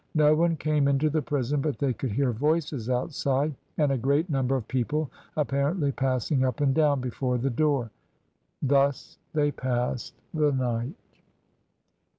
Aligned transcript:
No 0.15 0.33
one 0.33 0.55
came 0.55 0.87
into 0.87 1.11
the 1.11 1.21
prison, 1.21 1.61
but 1.61 1.77
they 1.77 1.93
could 1.93 2.11
hear 2.13 2.31
voices 2.31 2.89
outside 2.89 3.53
and 3.77 3.91
a 3.91 3.99
great 3.99 4.31
number 4.31 4.55
of 4.55 4.67
people 4.67 5.11
apparently 5.37 5.91
passing 5.91 6.43
up 6.43 6.59
and 6.59 6.73
down 6.73 7.01
before 7.01 7.37
the 7.37 7.51
door. 7.51 7.91
Thus 8.63 9.19
they 9.33 9.51
passed 9.51 10.15
the 10.33 10.51
night. 10.53 10.95